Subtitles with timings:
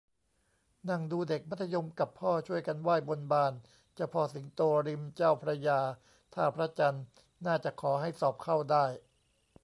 [0.89, 3.53] นั่งดูเด็กมัธยมกับพ่อ ช่วยกันไหว้บนบาน
[3.95, 5.79] เจ้าพ่อสิงโตริมเจ้าพระยา
[6.33, 7.03] ท่าพระจันทร์
[7.45, 8.85] น่าจะขอให้สอบเข้าได้